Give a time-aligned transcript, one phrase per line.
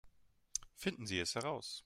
[0.73, 1.77] Finden Sie es heraus!